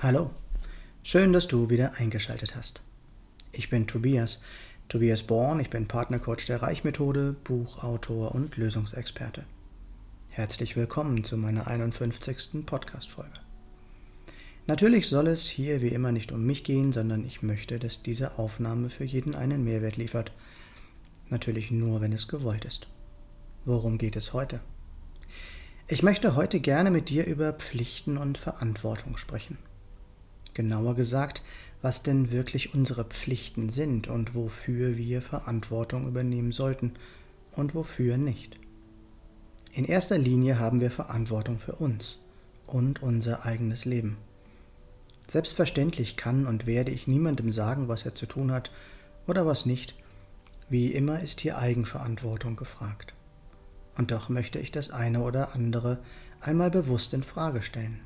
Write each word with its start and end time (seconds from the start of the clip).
Hallo, 0.00 0.30
schön, 1.02 1.32
dass 1.32 1.48
du 1.48 1.70
wieder 1.70 1.94
eingeschaltet 1.94 2.54
hast. 2.54 2.82
Ich 3.50 3.68
bin 3.68 3.88
Tobias, 3.88 4.40
Tobias 4.86 5.24
Born, 5.24 5.58
ich 5.58 5.70
bin 5.70 5.88
Partnercoach 5.88 6.46
der 6.46 6.62
Reichmethode, 6.62 7.34
Buchautor 7.42 8.32
und 8.32 8.56
Lösungsexperte. 8.56 9.42
Herzlich 10.28 10.76
willkommen 10.76 11.24
zu 11.24 11.36
meiner 11.36 11.66
51. 11.66 12.64
Podcast-Folge. 12.64 13.40
Natürlich 14.68 15.08
soll 15.08 15.26
es 15.26 15.48
hier 15.48 15.82
wie 15.82 15.88
immer 15.88 16.12
nicht 16.12 16.30
um 16.30 16.46
mich 16.46 16.62
gehen, 16.62 16.92
sondern 16.92 17.24
ich 17.24 17.42
möchte, 17.42 17.80
dass 17.80 18.00
diese 18.00 18.38
Aufnahme 18.38 18.90
für 18.90 19.04
jeden 19.04 19.34
einen 19.34 19.64
Mehrwert 19.64 19.96
liefert. 19.96 20.30
Natürlich 21.28 21.72
nur, 21.72 22.00
wenn 22.00 22.12
es 22.12 22.28
gewollt 22.28 22.64
ist. 22.64 22.86
Worum 23.64 23.98
geht 23.98 24.14
es 24.14 24.32
heute? 24.32 24.60
Ich 25.88 26.04
möchte 26.04 26.36
heute 26.36 26.60
gerne 26.60 26.92
mit 26.92 27.08
dir 27.08 27.26
über 27.26 27.52
Pflichten 27.52 28.16
und 28.16 28.38
Verantwortung 28.38 29.16
sprechen. 29.16 29.58
Genauer 30.58 30.96
gesagt, 30.96 31.40
was 31.82 32.02
denn 32.02 32.32
wirklich 32.32 32.74
unsere 32.74 33.04
Pflichten 33.04 33.68
sind 33.68 34.08
und 34.08 34.34
wofür 34.34 34.96
wir 34.96 35.22
Verantwortung 35.22 36.04
übernehmen 36.04 36.50
sollten 36.50 36.94
und 37.52 37.76
wofür 37.76 38.16
nicht. 38.16 38.58
In 39.72 39.84
erster 39.84 40.18
Linie 40.18 40.58
haben 40.58 40.80
wir 40.80 40.90
Verantwortung 40.90 41.60
für 41.60 41.76
uns 41.76 42.18
und 42.66 43.04
unser 43.04 43.46
eigenes 43.46 43.84
Leben. 43.84 44.16
Selbstverständlich 45.28 46.16
kann 46.16 46.48
und 46.48 46.66
werde 46.66 46.90
ich 46.90 47.06
niemandem 47.06 47.52
sagen, 47.52 47.86
was 47.86 48.04
er 48.04 48.16
zu 48.16 48.26
tun 48.26 48.50
hat 48.50 48.72
oder 49.28 49.46
was 49.46 49.64
nicht. 49.64 49.94
Wie 50.68 50.92
immer 50.92 51.20
ist 51.20 51.40
hier 51.40 51.58
Eigenverantwortung 51.58 52.56
gefragt. 52.56 53.14
Und 53.96 54.10
doch 54.10 54.28
möchte 54.28 54.58
ich 54.58 54.72
das 54.72 54.90
eine 54.90 55.22
oder 55.22 55.54
andere 55.54 56.00
einmal 56.40 56.72
bewusst 56.72 57.14
in 57.14 57.22
Frage 57.22 57.62
stellen. 57.62 58.00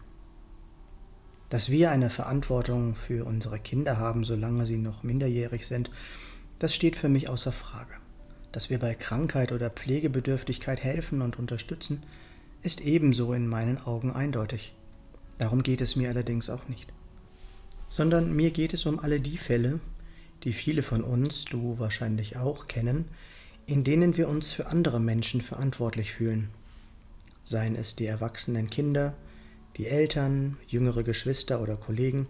Dass 1.52 1.68
wir 1.68 1.90
eine 1.90 2.08
Verantwortung 2.08 2.94
für 2.94 3.26
unsere 3.26 3.58
Kinder 3.58 3.98
haben, 3.98 4.24
solange 4.24 4.64
sie 4.64 4.78
noch 4.78 5.02
minderjährig 5.02 5.66
sind, 5.66 5.90
das 6.58 6.74
steht 6.74 6.96
für 6.96 7.10
mich 7.10 7.28
außer 7.28 7.52
Frage. 7.52 7.92
Dass 8.52 8.70
wir 8.70 8.78
bei 8.78 8.94
Krankheit 8.94 9.52
oder 9.52 9.68
Pflegebedürftigkeit 9.68 10.82
helfen 10.82 11.20
und 11.20 11.38
unterstützen, 11.38 12.04
ist 12.62 12.80
ebenso 12.80 13.34
in 13.34 13.46
meinen 13.46 13.76
Augen 13.84 14.12
eindeutig. 14.12 14.74
Darum 15.36 15.62
geht 15.62 15.82
es 15.82 15.94
mir 15.94 16.08
allerdings 16.08 16.48
auch 16.48 16.68
nicht. 16.68 16.90
Sondern 17.86 18.34
mir 18.34 18.50
geht 18.50 18.72
es 18.72 18.86
um 18.86 18.98
alle 18.98 19.20
die 19.20 19.36
Fälle, 19.36 19.78
die 20.44 20.54
viele 20.54 20.82
von 20.82 21.04
uns, 21.04 21.44
du 21.44 21.78
wahrscheinlich 21.78 22.38
auch, 22.38 22.66
kennen, 22.66 23.08
in 23.66 23.84
denen 23.84 24.16
wir 24.16 24.30
uns 24.30 24.52
für 24.52 24.68
andere 24.68 25.00
Menschen 25.00 25.42
verantwortlich 25.42 26.14
fühlen. 26.14 26.48
Seien 27.44 27.76
es 27.76 27.94
die 27.94 28.06
erwachsenen 28.06 28.68
Kinder, 28.68 29.12
die 29.76 29.86
Eltern, 29.86 30.58
jüngere 30.66 31.02
Geschwister 31.02 31.60
oder 31.60 31.76
Kollegen, 31.76 32.28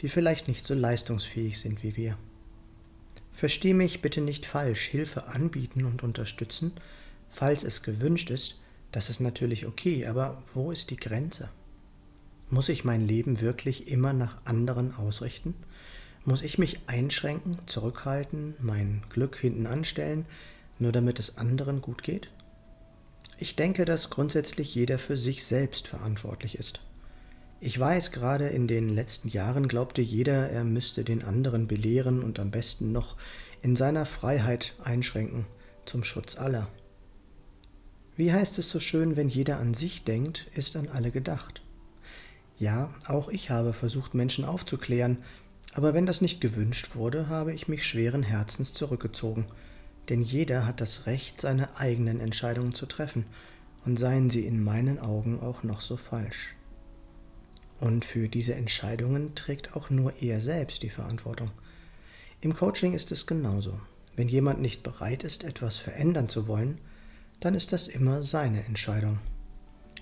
die 0.00 0.08
vielleicht 0.08 0.48
nicht 0.48 0.66
so 0.66 0.74
leistungsfähig 0.74 1.58
sind 1.58 1.82
wie 1.82 1.96
wir. 1.96 2.16
Versteh 3.32 3.74
mich 3.74 4.02
bitte 4.02 4.20
nicht 4.20 4.44
falsch, 4.46 4.86
Hilfe 4.86 5.28
anbieten 5.28 5.84
und 5.84 6.02
unterstützen, 6.02 6.72
falls 7.30 7.64
es 7.64 7.82
gewünscht 7.82 8.30
ist, 8.30 8.60
das 8.92 9.08
ist 9.08 9.20
natürlich 9.20 9.66
okay, 9.66 10.06
aber 10.06 10.42
wo 10.52 10.72
ist 10.72 10.90
die 10.90 10.96
Grenze? 10.96 11.48
Muss 12.48 12.68
ich 12.68 12.84
mein 12.84 13.06
Leben 13.06 13.40
wirklich 13.40 13.88
immer 13.88 14.12
nach 14.12 14.44
anderen 14.44 14.94
ausrichten? 14.94 15.54
Muss 16.24 16.42
ich 16.42 16.58
mich 16.58 16.80
einschränken, 16.88 17.56
zurückhalten, 17.66 18.56
mein 18.60 19.04
Glück 19.08 19.36
hinten 19.36 19.66
anstellen, 19.66 20.26
nur 20.78 20.90
damit 20.90 21.20
es 21.20 21.38
anderen 21.38 21.80
gut 21.80 22.02
geht? 22.02 22.30
Ich 23.42 23.56
denke, 23.56 23.86
dass 23.86 24.10
grundsätzlich 24.10 24.74
jeder 24.74 24.98
für 24.98 25.16
sich 25.16 25.46
selbst 25.46 25.88
verantwortlich 25.88 26.58
ist. 26.58 26.82
Ich 27.58 27.80
weiß, 27.80 28.12
gerade 28.12 28.48
in 28.48 28.68
den 28.68 28.94
letzten 28.94 29.28
Jahren 29.28 29.66
glaubte 29.66 30.02
jeder, 30.02 30.50
er 30.50 30.62
müsste 30.62 31.04
den 31.04 31.24
anderen 31.24 31.66
belehren 31.66 32.22
und 32.22 32.38
am 32.38 32.50
besten 32.50 32.92
noch 32.92 33.16
in 33.62 33.76
seiner 33.76 34.04
Freiheit 34.04 34.74
einschränken, 34.84 35.46
zum 35.86 36.04
Schutz 36.04 36.36
aller. 36.36 36.68
Wie 38.14 38.30
heißt 38.30 38.58
es 38.58 38.68
so 38.68 38.78
schön, 38.78 39.16
wenn 39.16 39.30
jeder 39.30 39.58
an 39.58 39.72
sich 39.72 40.04
denkt, 40.04 40.46
ist 40.54 40.76
an 40.76 40.88
alle 40.88 41.10
gedacht. 41.10 41.62
Ja, 42.58 42.92
auch 43.06 43.30
ich 43.30 43.48
habe 43.48 43.72
versucht, 43.72 44.12
Menschen 44.12 44.44
aufzuklären, 44.44 45.16
aber 45.72 45.94
wenn 45.94 46.04
das 46.04 46.20
nicht 46.20 46.42
gewünscht 46.42 46.94
wurde, 46.94 47.30
habe 47.30 47.54
ich 47.54 47.68
mich 47.68 47.86
schweren 47.86 48.22
Herzens 48.22 48.74
zurückgezogen– 48.74 49.46
denn 50.10 50.22
jeder 50.22 50.66
hat 50.66 50.82
das 50.82 51.06
Recht, 51.06 51.40
seine 51.40 51.78
eigenen 51.78 52.20
Entscheidungen 52.20 52.74
zu 52.74 52.84
treffen, 52.84 53.24
und 53.84 53.98
seien 53.98 54.28
sie 54.28 54.44
in 54.44 54.62
meinen 54.62 54.98
Augen 54.98 55.40
auch 55.40 55.62
noch 55.62 55.80
so 55.80 55.96
falsch. 55.96 56.54
Und 57.78 58.04
für 58.04 58.28
diese 58.28 58.54
Entscheidungen 58.54 59.34
trägt 59.34 59.74
auch 59.74 59.88
nur 59.88 60.12
er 60.20 60.40
selbst 60.40 60.82
die 60.82 60.90
Verantwortung. 60.90 61.50
Im 62.42 62.54
Coaching 62.54 62.92
ist 62.92 63.10
es 63.10 63.26
genauso. 63.26 63.80
Wenn 64.16 64.28
jemand 64.28 64.60
nicht 64.60 64.82
bereit 64.82 65.24
ist, 65.24 65.44
etwas 65.44 65.78
verändern 65.78 66.28
zu 66.28 66.46
wollen, 66.46 66.78
dann 67.38 67.54
ist 67.54 67.72
das 67.72 67.88
immer 67.88 68.22
seine 68.22 68.64
Entscheidung. 68.66 69.18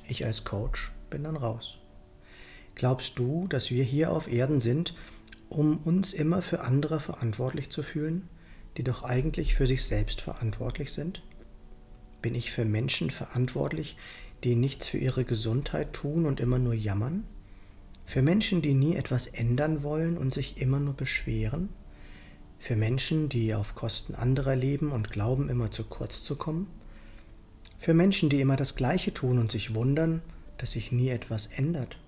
Ich 0.08 0.24
als 0.26 0.42
Coach 0.42 0.91
bin 1.08 1.22
dann 1.22 1.36
raus. 1.36 1.78
Glaubst 2.74 3.18
du, 3.18 3.47
dass 3.48 3.70
wir 3.70 3.84
hier 3.84 4.10
auf 4.10 4.26
Erden 4.26 4.60
sind, 4.60 4.94
um 5.48 5.78
uns 5.78 6.12
immer 6.12 6.42
für 6.42 6.60
andere 6.60 6.98
verantwortlich 6.98 7.70
zu 7.70 7.82
fühlen? 7.82 8.28
Die 8.78 8.84
doch 8.84 9.03
eigentlich 9.03 9.55
für 9.56 9.66
sich 9.66 9.84
selbst 9.84 10.21
verantwortlich 10.21 10.93
sind? 10.93 11.22
Bin 12.22 12.34
ich 12.37 12.53
für 12.53 12.65
Menschen 12.65 13.11
verantwortlich, 13.11 13.97
die 14.44 14.55
nichts 14.55 14.87
für 14.87 14.99
ihre 14.99 15.25
Gesundheit 15.25 15.93
tun 15.93 16.27
und 16.27 16.39
immer 16.39 16.61
nur 16.61 16.75
jammern? 16.75 17.25
Für 18.06 18.22
Menschen, 18.22 18.62
die 18.62 18.75
nie 18.75 18.94
etwas 18.94 19.27
ändern 19.27 19.83
wollen 19.83 20.16
und 20.16 20.33
sich 20.33 20.62
immer 20.62 20.78
nur 20.78 20.94
beschweren? 20.94 21.69
Für 22.61 22.77
Menschen, 22.77 23.28
die 23.28 23.53
auf 23.53 23.75
Kosten 23.75 24.15
anderer 24.15 24.55
leben 24.55 24.93
und 24.93 25.10
glauben, 25.10 25.49
immer 25.49 25.72
zu 25.72 25.84
kurz 25.84 26.22
zu 26.22 26.37
kommen? 26.37 26.69
Für 27.81 27.95
Menschen, 27.95 28.31
die 28.31 28.41
immer 28.41 28.56
das 28.56 28.77
Gleiche 28.77 29.12
tun 29.12 29.39
und 29.39 29.50
sich 29.50 29.75
wundern, 29.75 30.22
dass 30.56 30.72
sich 30.72 30.93
nie 30.93 31.09
etwas 31.09 31.47
ändert? 31.47 31.99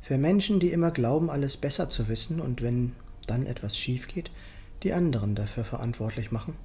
Für 0.00 0.16
Menschen, 0.16 0.60
die 0.60 0.70
immer 0.70 0.92
glauben, 0.92 1.28
alles 1.28 1.56
besser 1.56 1.88
zu 1.88 2.08
wissen 2.08 2.40
und 2.40 2.62
wenn 2.62 2.92
dann 3.26 3.46
etwas 3.46 3.76
schief 3.76 4.06
geht, 4.06 4.30
die 4.82 4.92
anderen 4.92 5.34
dafür 5.34 5.64
verantwortlich 5.64 6.30
machen. 6.30 6.56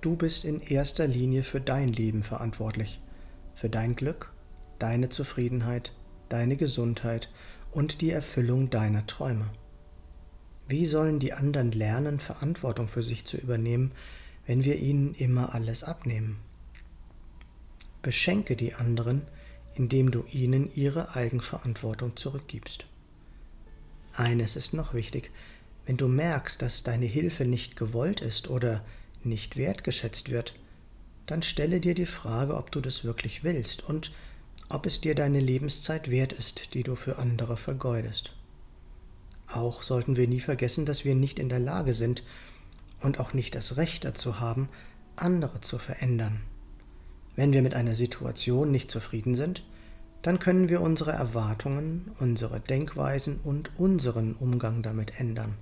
Du 0.00 0.16
bist 0.16 0.44
in 0.44 0.60
erster 0.60 1.06
Linie 1.06 1.42
für 1.42 1.60
dein 1.60 1.88
Leben 1.88 2.22
verantwortlich, 2.22 3.00
für 3.54 3.68
dein 3.68 3.96
Glück, 3.96 4.32
deine 4.78 5.10
Zufriedenheit, 5.10 5.92
deine 6.28 6.56
Gesundheit 6.56 7.30
und 7.70 8.00
die 8.00 8.10
Erfüllung 8.10 8.70
deiner 8.70 9.06
Träume. 9.06 9.46
Wie 10.68 10.86
sollen 10.86 11.18
die 11.18 11.32
anderen 11.32 11.72
lernen, 11.72 12.20
Verantwortung 12.20 12.88
für 12.88 13.02
sich 13.02 13.24
zu 13.24 13.36
übernehmen, 13.36 13.92
wenn 14.46 14.64
wir 14.64 14.76
ihnen 14.76 15.14
immer 15.14 15.54
alles 15.54 15.84
abnehmen? 15.84 16.38
Beschenke 18.02 18.56
die 18.56 18.74
anderen, 18.74 19.22
indem 19.74 20.10
du 20.10 20.24
ihnen 20.30 20.70
ihre 20.74 21.14
Eigenverantwortung 21.14 22.16
zurückgibst. 22.16 22.86
Eines 24.14 24.56
ist 24.56 24.72
noch 24.72 24.94
wichtig, 24.94 25.30
wenn 25.90 25.96
du 25.96 26.06
merkst, 26.06 26.62
dass 26.62 26.84
deine 26.84 27.06
Hilfe 27.06 27.44
nicht 27.44 27.74
gewollt 27.74 28.20
ist 28.20 28.48
oder 28.48 28.84
nicht 29.24 29.56
wertgeschätzt 29.56 30.30
wird, 30.30 30.54
dann 31.26 31.42
stelle 31.42 31.80
dir 31.80 31.94
die 31.94 32.06
Frage, 32.06 32.56
ob 32.56 32.70
du 32.70 32.80
das 32.80 33.02
wirklich 33.02 33.42
willst 33.42 33.82
und 33.82 34.12
ob 34.68 34.86
es 34.86 35.00
dir 35.00 35.16
deine 35.16 35.40
Lebenszeit 35.40 36.08
wert 36.08 36.32
ist, 36.32 36.74
die 36.74 36.84
du 36.84 36.94
für 36.94 37.18
andere 37.18 37.56
vergeudest. 37.56 38.36
Auch 39.48 39.82
sollten 39.82 40.14
wir 40.14 40.28
nie 40.28 40.38
vergessen, 40.38 40.86
dass 40.86 41.04
wir 41.04 41.16
nicht 41.16 41.40
in 41.40 41.48
der 41.48 41.58
Lage 41.58 41.92
sind 41.92 42.22
und 43.00 43.18
auch 43.18 43.32
nicht 43.32 43.56
das 43.56 43.76
Recht 43.76 44.04
dazu 44.04 44.38
haben, 44.38 44.68
andere 45.16 45.60
zu 45.60 45.76
verändern. 45.76 46.42
Wenn 47.34 47.52
wir 47.52 47.62
mit 47.62 47.74
einer 47.74 47.96
Situation 47.96 48.70
nicht 48.70 48.92
zufrieden 48.92 49.34
sind, 49.34 49.64
dann 50.22 50.38
können 50.38 50.68
wir 50.68 50.82
unsere 50.82 51.10
Erwartungen, 51.10 52.12
unsere 52.20 52.60
Denkweisen 52.60 53.40
und 53.42 53.76
unseren 53.76 54.34
Umgang 54.34 54.82
damit 54.82 55.18
ändern 55.18 55.58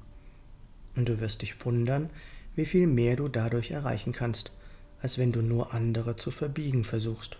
und 0.97 1.09
du 1.09 1.21
wirst 1.21 1.43
dich 1.43 1.65
wundern, 1.65 2.11
wie 2.55 2.67
viel 2.67 2.87
mehr 2.87 3.17
du 3.17 3.29
dadurch 3.29 3.71
erreichen 3.71 4.13
kannst, 4.13 4.53
als 5.01 5.19
wenn 5.19 5.33
du 5.33 5.43
nur 5.43 5.73
andere 5.73 6.17
zu 6.17 6.31
verbiegen 6.31 6.85
versuchst. 6.85 7.39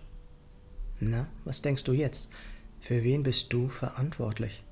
Na, 0.99 1.27
was 1.45 1.61
denkst 1.61 1.83
du 1.83 1.93
jetzt? 1.93 2.29
Für 2.79 3.03
wen 3.03 3.23
bist 3.23 3.51
du 3.51 3.67
verantwortlich? 3.67 4.63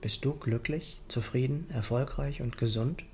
Bist 0.00 0.24
du 0.24 0.34
glücklich, 0.34 1.00
zufrieden, 1.08 1.70
erfolgreich 1.70 2.42
und 2.42 2.58
gesund? 2.58 3.04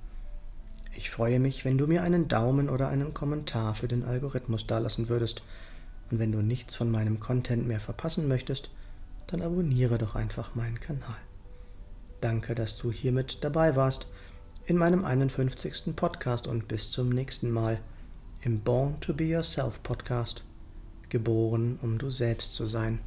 Ich 0.93 1.11
freue 1.11 1.39
mich, 1.39 1.65
wenn 1.65 1.79
du 1.79 1.87
mir 1.87 2.03
einen 2.03 2.29
Daumen 2.29 2.69
oder 2.69 2.89
einen 2.89 3.15
Kommentar 3.15 3.75
für 3.75 3.89
den 3.89 4.05
Algorithmus 4.05 4.67
dalassen 4.67 5.09
würdest. 5.09 5.43
Und 6.11 6.19
wenn 6.19 6.33
du 6.33 6.43
nichts 6.43 6.75
von 6.75 6.91
meinem 6.91 7.21
Content 7.21 7.67
mehr 7.67 7.81
verpassen 7.81 8.27
möchtest, 8.27 8.71
dann 9.29 9.43
abonniere 9.43 9.99
doch 9.99 10.17
einfach 10.17 10.55
meinen 10.55 10.81
Kanal. 10.81 11.17
Danke, 12.21 12.55
dass 12.55 12.77
du 12.77 12.91
hiermit 12.91 13.45
dabei 13.45 13.77
warst 13.77 14.09
in 14.67 14.77
meinem 14.77 15.05
51. 15.05 15.97
Podcast 15.97 16.47
und 16.47 16.69
bis 16.69 16.91
zum 16.91 17.09
nächsten 17.09 17.51
Mal 17.51 17.81
im 18.43 18.61
Born 18.61 19.01
to 19.01 19.15
Be 19.15 19.25
Yourself 19.25 19.83
Podcast. 19.83 20.45
Geboren, 21.09 21.79
um 21.83 21.99
du 21.99 22.11
selbst 22.11 22.53
zu 22.53 22.67
sein. 22.67 23.01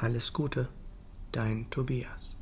Alles 0.00 0.32
Gute, 0.32 0.68
dein 1.32 1.68
Tobias. 1.70 2.33